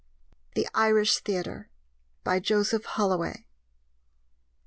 THE 0.55 0.67
IRISH 0.73 1.19
THEATRE 1.19 1.69
By 2.23 2.39
JOSEPH 2.39 2.85
HOLLOWAY. 2.85 3.45